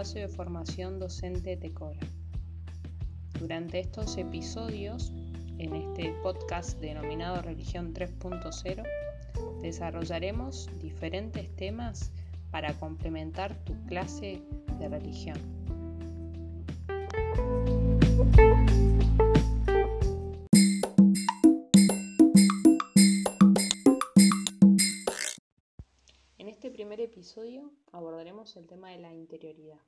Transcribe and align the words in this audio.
de 0.00 0.28
formación 0.28 0.98
docente 0.98 1.58
Tecora. 1.58 2.00
Durante 3.38 3.80
estos 3.80 4.16
episodios, 4.16 5.12
en 5.58 5.74
este 5.74 6.14
podcast 6.22 6.80
denominado 6.80 7.42
Religión 7.42 7.92
3.0, 7.92 8.82
desarrollaremos 9.60 10.70
diferentes 10.80 11.54
temas 11.54 12.12
para 12.50 12.72
complementar 12.78 13.54
tu 13.64 13.74
clase 13.84 14.40
de 14.78 14.88
religión. 14.88 15.59
En 26.40 26.48
este 26.48 26.70
primer 26.70 27.02
episodio 27.02 27.70
abordaremos 27.92 28.56
el 28.56 28.66
tema 28.66 28.88
de 28.88 28.96
la 28.96 29.12
interioridad. 29.12 29.82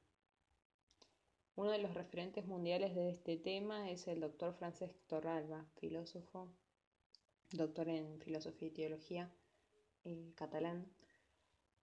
Uno 1.56 1.70
de 1.70 1.78
los 1.78 1.94
referentes 1.94 2.44
mundiales 2.44 2.94
de 2.94 3.08
este 3.08 3.38
tema 3.38 3.90
es 3.90 4.06
el 4.06 4.20
doctor 4.20 4.52
Francesc 4.52 4.94
Torralba, 5.06 5.64
filósofo, 5.80 6.50
doctor 7.52 7.88
en 7.88 8.20
filosofía 8.20 8.68
y 8.68 8.70
teología 8.70 9.32
eh, 10.04 10.34
catalán. 10.34 10.86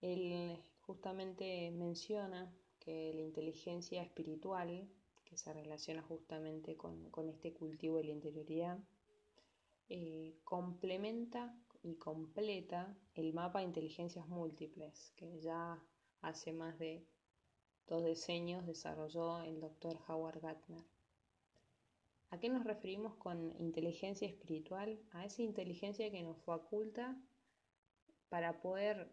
Él 0.02 0.62
justamente 0.82 1.70
menciona 1.70 2.52
que 2.78 3.14
la 3.14 3.22
inteligencia 3.22 4.02
espiritual, 4.02 4.86
que 5.24 5.38
se 5.38 5.50
relaciona 5.54 6.02
justamente 6.02 6.76
con, 6.76 7.10
este 7.30 7.54
cultivo 7.54 7.96
de 7.96 8.04
la 8.04 8.12
interioridad, 8.12 8.78
eh, 9.88 10.36
complementa 10.44 11.56
y 11.82 11.96
completa 11.96 12.96
el 13.14 13.32
mapa 13.32 13.60
de 13.60 13.66
inteligencias 13.66 14.26
múltiples 14.28 15.12
que 15.16 15.40
ya 15.40 15.82
hace 16.20 16.52
más 16.52 16.78
de 16.78 17.06
dos 17.86 18.04
decenios 18.04 18.66
desarrolló 18.66 19.42
el 19.42 19.60
doctor 19.60 19.98
Howard 20.08 20.40
Gardner. 20.40 20.84
¿A 22.30 22.38
qué 22.38 22.50
nos 22.50 22.64
referimos 22.64 23.14
con 23.14 23.52
inteligencia 23.58 24.28
espiritual? 24.28 25.00
A 25.12 25.24
esa 25.24 25.42
inteligencia 25.42 26.10
que 26.10 26.22
nos 26.22 26.36
faculta 26.42 27.16
para 28.28 28.60
poder 28.60 29.10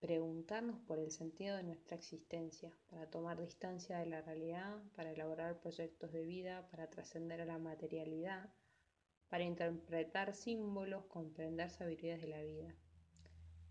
preguntarnos 0.00 0.80
por 0.80 0.98
el 0.98 1.12
sentido 1.12 1.56
de 1.56 1.62
nuestra 1.62 1.96
existencia, 1.96 2.72
para 2.90 3.08
tomar 3.08 3.40
distancia 3.40 3.98
de 3.98 4.06
la 4.06 4.20
realidad, 4.20 4.82
para 4.96 5.12
elaborar 5.12 5.60
proyectos 5.60 6.10
de 6.12 6.24
vida, 6.24 6.66
para 6.72 6.90
trascender 6.90 7.40
a 7.40 7.44
la 7.44 7.58
materialidad, 7.58 8.52
para 9.32 9.44
interpretar 9.44 10.34
símbolos, 10.34 11.06
comprender 11.06 11.70
sabidurías 11.70 12.20
de 12.20 12.28
la 12.28 12.42
vida. 12.42 12.74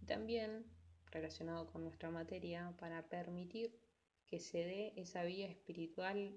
Y 0.02 0.08
también, 0.08 0.66
relacionado 1.12 1.68
con 1.68 1.84
nuestra 1.84 2.10
materia, 2.10 2.74
para 2.80 3.08
permitir 3.10 3.80
que 4.26 4.40
se 4.40 4.58
dé 4.58 4.94
esa 4.96 5.24
vía 5.24 5.46
espiritual 5.46 6.36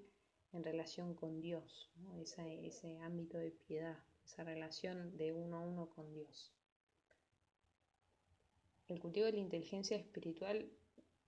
en 0.53 0.63
relación 0.63 1.15
con 1.15 1.41
Dios, 1.41 1.89
ese, 2.21 2.67
ese 2.67 2.99
ámbito 2.99 3.39
de 3.39 3.49
piedad, 3.49 3.97
esa 4.23 4.43
relación 4.43 5.17
de 5.17 5.33
uno 5.33 5.57
a 5.57 5.61
uno 5.61 5.89
con 5.89 6.13
Dios. 6.13 6.53
El 8.87 8.99
cultivo 8.99 9.25
de 9.25 9.31
la 9.31 9.39
inteligencia 9.39 9.97
espiritual 9.97 10.69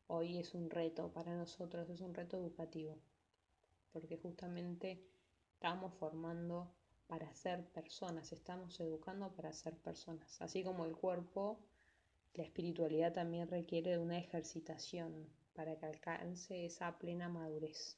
hoy 0.06 0.38
es 0.38 0.54
un 0.54 0.70
reto 0.70 1.12
para 1.14 1.36
nosotros, 1.36 1.90
es 1.90 2.02
un 2.02 2.14
reto 2.14 2.38
educativo, 2.38 3.00
porque 3.92 4.18
justamente 4.18 5.04
estamos 5.56 5.96
formando 5.96 6.77
para 7.08 7.34
ser 7.34 7.66
personas, 7.70 8.32
estamos 8.32 8.80
educando 8.80 9.34
para 9.34 9.54
ser 9.54 9.76
personas. 9.78 10.42
Así 10.42 10.64
como 10.64 10.86
el 10.86 10.96
cuerpo, 10.96 11.60
la 12.34 12.44
espiritualidad 12.44 13.14
también 13.14 13.48
requiere 13.48 13.92
de 13.92 13.98
una 13.98 14.18
ejercitación 14.20 15.28
para 15.54 15.78
que 15.78 15.86
alcance 15.86 16.66
esa 16.66 16.98
plena 17.00 17.30
madurez. 17.30 17.98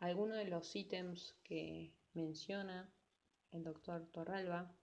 Algunos 0.00 0.36
de 0.36 0.46
los 0.46 0.74
ítems 0.74 1.36
que 1.44 1.92
menciona 2.14 2.92
el 3.52 3.62
doctor 3.62 4.06
Torralba 4.10 4.74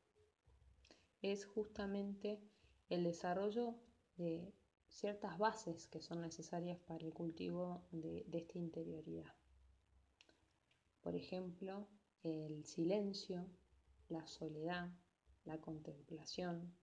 es 1.22 1.46
justamente 1.46 2.40
el 2.90 3.04
desarrollo 3.04 3.76
de 4.16 4.54
ciertas 4.88 5.38
bases 5.38 5.88
que 5.88 6.02
son 6.02 6.22
necesarias 6.22 6.80
para 6.80 7.06
el 7.06 7.14
cultivo 7.14 7.84
de, 7.92 8.26
esta 8.32 8.58
interioridad. 8.58 9.34
Por 11.02 11.16
ejemplo, 11.16 11.88
el 12.24 12.66
silencio, 12.66 13.46
la 14.10 14.26
soledad, 14.28 14.90
la 15.46 15.60
contemplación, 15.60 16.74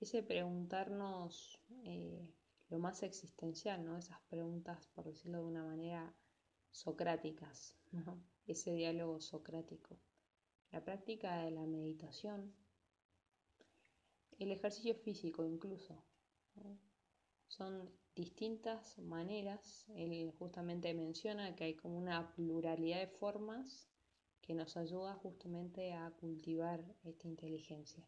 ese 0.00 0.22
preguntarnos 0.22 1.60
eh, 1.84 2.28
lo 2.68 2.78
más 2.78 3.02
existencial, 3.02 3.84
¿no? 3.84 3.96
esas 3.96 4.20
preguntas, 4.28 4.88
por 4.94 5.04
decirlo 5.04 5.38
de 5.38 5.44
una 5.44 5.64
manera, 5.64 6.14
socráticas, 6.70 7.76
ese 8.46 8.72
diálogo 8.72 9.20
socrático. 9.20 9.98
La 10.70 10.82
práctica 10.82 11.44
de 11.44 11.50
la 11.50 11.66
meditación 11.66 12.54
el 14.42 14.52
ejercicio 14.52 14.94
físico 14.94 15.44
incluso. 15.44 16.02
Son 17.46 17.90
distintas 18.14 18.98
maneras, 18.98 19.86
él 19.94 20.32
justamente 20.38 20.92
menciona 20.94 21.54
que 21.54 21.64
hay 21.64 21.74
como 21.76 21.96
una 21.96 22.34
pluralidad 22.34 22.98
de 22.98 23.06
formas 23.06 23.88
que 24.42 24.54
nos 24.54 24.76
ayuda 24.76 25.14
justamente 25.14 25.92
a 25.92 26.10
cultivar 26.10 26.80
esta 27.04 27.28
inteligencia. 27.28 28.04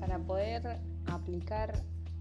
Para 0.00 0.18
poder 0.26 0.80
aplicar 1.06 1.72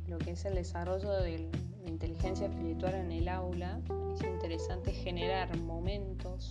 lo 0.08 0.20
que 0.20 0.32
es 0.32 0.46
el 0.46 0.56
desarrollo 0.56 1.12
de 1.12 1.50
la 1.82 1.90
inteligencia 1.90 2.48
espiritual 2.48 2.94
en 2.94 3.12
el 3.12 3.28
aula, 3.28 3.82
es 4.14 4.22
interesante 4.22 4.92
generar 4.94 5.58
momentos, 5.58 6.48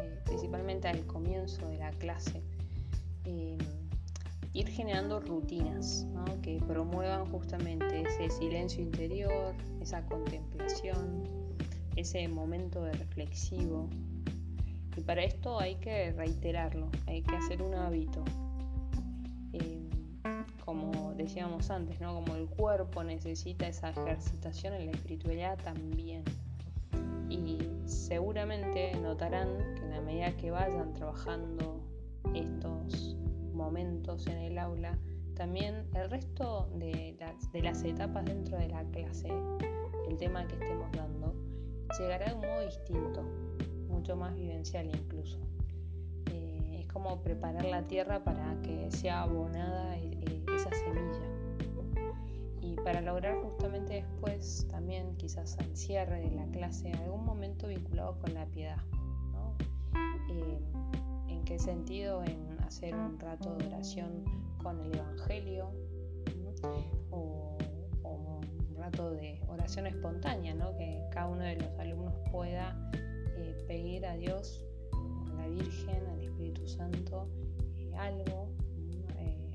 eh, 0.00 0.20
principalmente 0.24 0.86
al 0.88 1.04
comienzo 1.06 1.68
de 1.68 1.78
la 1.78 1.90
clase, 1.90 2.42
eh, 3.24 3.58
ir 4.54 4.68
generando 4.68 5.20
rutinas 5.20 6.06
que 6.42 6.60
promuevan 6.66 7.26
justamente 7.26 8.02
ese 8.02 8.30
silencio 8.30 8.82
interior, 8.82 9.54
esa 9.80 10.04
contemplación, 10.06 11.24
ese 11.96 12.26
momento 12.28 12.82
de 12.82 12.92
reflexivo. 12.92 13.88
Y 14.96 15.00
para 15.02 15.22
esto 15.22 15.58
hay 15.58 15.76
que 15.76 16.12
reiterarlo, 16.12 16.90
hay 17.06 17.22
que 17.22 17.36
hacer 17.36 17.62
un 17.62 17.74
hábito. 17.74 18.24
Eh, 19.52 19.88
como 20.64 21.14
decíamos 21.14 21.70
antes, 21.70 22.00
¿no? 22.00 22.14
Como 22.14 22.36
el 22.36 22.46
cuerpo 22.46 23.02
necesita 23.02 23.66
esa 23.66 23.90
ejercitación, 23.90 24.74
en 24.74 24.86
la 24.86 24.92
espiritualidad 24.92 25.58
también. 25.62 26.24
Y 27.30 27.58
seguramente 27.86 28.94
notarán 29.00 29.48
que 29.76 29.82
en 29.82 29.90
la 29.90 30.00
medida 30.02 30.36
que 30.36 30.50
vayan 30.50 30.92
trabajando 30.92 31.80
estos 32.34 33.11
momentos 33.62 34.26
en 34.26 34.38
el 34.38 34.58
aula, 34.58 34.98
también 35.34 35.86
el 35.94 36.10
resto 36.10 36.68
de 36.74 37.16
las, 37.62 37.84
etapas 37.84 38.24
dentro 38.24 38.58
de 38.58 38.68
la 38.68 38.84
clase, 38.90 39.28
el 40.08 40.16
tema 40.18 40.46
que 40.46 40.54
estemos 40.54 40.90
dando, 40.92 41.34
llegará 41.98 42.26
de 42.26 42.34
un 42.34 42.40
modo 42.40 42.64
distinto, 42.66 43.22
mucho 43.88 44.16
más 44.16 44.34
vivencial 44.34 44.86
incluso. 44.86 45.38
Eh, 46.30 46.80
es 46.80 46.86
como 46.88 47.22
preparar 47.22 47.64
la 47.64 47.86
tierra 47.86 48.22
para 48.24 48.60
que 48.62 48.90
sea 48.90 49.22
abonada 49.22 49.96
esa 49.96 50.70
semilla. 50.70 51.32
Y 52.60 52.76
para 52.76 53.00
lograr 53.00 53.36
justamente 53.42 53.94
después 53.94 54.66
también 54.70 55.16
quizás 55.16 55.58
al 55.58 55.76
cierre 55.76 56.20
de 56.20 56.30
la 56.30 56.46
clase 56.46 56.92
algún 56.92 57.24
momento 57.24 57.68
vinculado 57.68 58.18
con 58.18 58.34
la 58.34 58.46
piedad. 58.46 58.78
Eh, 60.30 60.60
¿En 61.28 61.44
qué 61.44 61.58
sentido? 61.58 62.22
En 62.22 62.52
hacer 62.72 62.94
un 62.94 63.18
rato 63.20 63.54
de 63.56 63.66
oración 63.66 64.24
con 64.62 64.80
el 64.80 64.96
Evangelio 64.96 65.70
o, 67.10 67.58
un 68.02 68.74
rato 68.76 69.10
de 69.10 69.38
oración 69.46 69.86
espontánea, 69.86 70.54
¿no? 70.54 70.74
que 70.78 71.04
cada 71.12 71.28
uno 71.28 71.42
de 71.42 71.56
los 71.56 71.78
alumnos 71.78 72.14
pueda 72.30 72.74
eh, 73.36 73.62
pedir 73.68 74.06
a 74.06 74.16
Dios, 74.16 74.64
a 75.30 75.34
la 75.34 75.48
Virgen, 75.48 76.06
al 76.14 76.22
Espíritu 76.22 76.66
Santo, 76.66 77.28
eh, 77.76 77.94
algo 77.94 78.48
eh, 79.18 79.52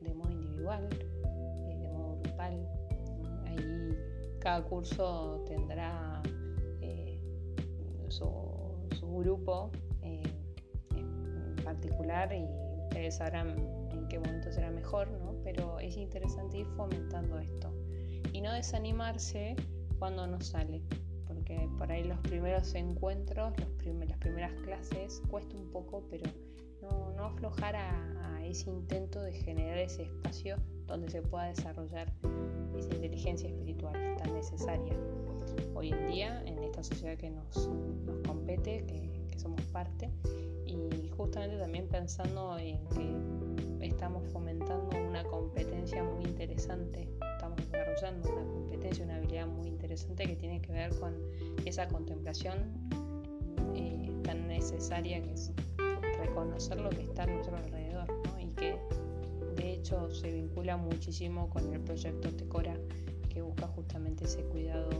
de 0.00 0.14
modo 0.14 0.30
grupal. 2.22 2.68
Ahí 3.46 3.98
cada 4.38 4.62
curso 4.62 5.44
tendrá 5.48 6.22
eh, 6.80 7.20
su, 8.08 8.28
grupo 9.00 9.72
particular 11.74 12.32
y 12.32 12.44
ustedes 12.84 13.16
sabrán 13.16 13.56
en 13.92 14.08
qué 14.08 14.18
momento 14.18 14.50
será 14.50 14.70
mejor, 14.70 15.08
¿no? 15.10 15.34
pero 15.44 15.78
es 15.78 15.96
interesante 15.96 16.58
ir 16.58 16.66
fomentando 16.76 17.38
esto 17.38 17.72
y 18.32 18.40
no 18.40 18.52
desanimarse 18.52 19.54
cuando 19.98 20.26
no 20.26 20.40
sale, 20.40 20.82
porque 21.26 21.68
por 21.78 21.92
ahí 21.92 22.04
los 22.04 22.18
primeros 22.20 22.74
encuentros, 22.74 23.52
los 23.58 24.08
las 24.08 24.18
primeras 24.18 24.52
clases 24.62 25.22
cuesta 25.28 25.56
un 25.56 25.70
poco, 25.70 26.04
pero 26.10 26.28
no, 26.82 27.12
no 27.12 27.26
aflojar 27.26 27.76
a, 27.76 28.36
a 28.36 28.44
ese 28.44 28.70
intento 28.70 29.22
de 29.22 29.32
generar 29.32 29.78
ese 29.78 30.02
espacio 30.02 30.56
donde 30.86 31.08
se 31.08 31.22
pueda 31.22 31.44
desarrollar 31.44 32.12
esa 32.76 32.94
inteligencia 32.94 33.48
espiritual 33.48 34.16
tan 34.16 34.34
necesaria 34.34 34.96
hoy 35.74 35.92
en 35.92 36.08
día 36.08 36.42
en 36.46 36.62
esta 36.62 36.82
sociedad 36.82 37.16
que 37.16 37.30
nos, 37.30 37.68
nos 38.04 38.26
compete, 38.26 38.84
que, 38.86 39.26
que, 39.28 39.38
somos 39.38 39.60
parte, 39.66 40.10
y 40.70 41.08
justamente 41.16 41.58
también 41.58 41.88
pensando 41.88 42.56
en 42.58 42.78
que 42.88 43.86
estamos 43.86 44.22
fomentando 44.32 44.96
una 45.08 45.24
competencia 45.24 46.02
muy 46.02 46.24
interesante, 46.24 47.08
estamos 47.34 47.58
desarrollando 47.58 48.30
una 48.30 48.52
competencia, 48.52 49.04
una 49.04 49.16
habilidad 49.16 49.46
muy 49.46 49.68
interesante 49.68 50.24
que 50.26 50.36
tiene 50.36 50.60
que 50.60 50.72
ver 50.72 50.94
con 50.98 51.14
esa 51.64 51.88
contemplación 51.88 52.58
eh, 53.74 54.12
tan 54.22 54.46
necesaria 54.46 55.22
que 55.22 55.32
es 55.32 55.52
reconocer 56.18 56.80
lo 56.80 56.90
que 56.90 57.02
está 57.02 57.24
a 57.24 57.26
nuestro 57.26 57.56
alrededor 57.56 58.06
¿no? 58.26 58.40
y 58.40 58.48
que 58.50 58.76
de 59.56 59.72
hecho 59.72 60.10
se 60.10 60.30
vincula 60.32 60.76
muchísimo 60.76 61.48
con 61.50 61.72
el 61.72 61.80
proyecto 61.80 62.30
Tecora 62.30 62.76
que 63.28 63.42
busca 63.42 63.66
justamente 63.68 64.24
ese 64.24 64.42
cuidado 64.44 64.90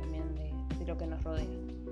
también 0.00 0.34
de, 0.34 0.52
de 0.78 0.86
lo 0.86 0.96
que 0.96 1.06
nos 1.06 1.22
rodea. 1.22 1.85